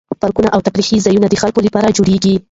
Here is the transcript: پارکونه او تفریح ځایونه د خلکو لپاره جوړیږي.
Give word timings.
پارکونه 0.21 0.49
او 0.55 0.59
تفریح 0.67 0.89
ځایونه 1.05 1.27
د 1.29 1.35
خلکو 1.41 1.59
لپاره 1.67 1.93
جوړیږي. 1.97 2.35